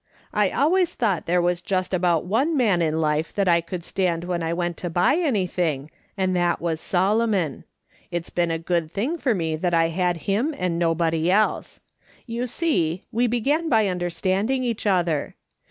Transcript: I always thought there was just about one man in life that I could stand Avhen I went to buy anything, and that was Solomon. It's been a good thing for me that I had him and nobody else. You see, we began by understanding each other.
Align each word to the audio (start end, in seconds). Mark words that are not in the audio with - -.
I 0.33 0.49
always 0.49 0.95
thought 0.95 1.27
there 1.27 1.43
was 1.43 1.61
just 1.61 1.93
about 1.93 2.25
one 2.25 2.57
man 2.57 2.81
in 2.81 2.99
life 2.99 3.31
that 3.35 3.47
I 3.47 3.61
could 3.61 3.85
stand 3.85 4.23
Avhen 4.25 4.41
I 4.41 4.51
went 4.51 4.75
to 4.77 4.89
buy 4.89 5.15
anything, 5.17 5.91
and 6.17 6.35
that 6.35 6.59
was 6.59 6.81
Solomon. 6.81 7.65
It's 8.09 8.31
been 8.31 8.49
a 8.49 8.57
good 8.57 8.89
thing 8.89 9.19
for 9.19 9.35
me 9.35 9.55
that 9.57 9.75
I 9.75 9.89
had 9.89 10.23
him 10.25 10.55
and 10.57 10.79
nobody 10.79 11.29
else. 11.29 11.81
You 12.25 12.47
see, 12.47 13.03
we 13.11 13.27
began 13.27 13.69
by 13.69 13.87
understanding 13.87 14.63
each 14.63 14.87
other. 14.87 15.35